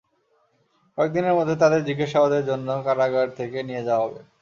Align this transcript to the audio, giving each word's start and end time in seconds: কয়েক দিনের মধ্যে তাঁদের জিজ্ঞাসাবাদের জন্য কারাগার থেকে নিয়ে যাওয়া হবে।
কয়েক 0.97 1.11
দিনের 1.15 1.37
মধ্যে 1.37 1.55
তাঁদের 1.61 1.81
জিজ্ঞাসাবাদের 1.87 2.43
জন্য 2.49 2.67
কারাগার 2.85 3.27
থেকে 3.39 3.57
নিয়ে 3.67 3.85
যাওয়া 3.87 4.03
হবে। 4.05 4.21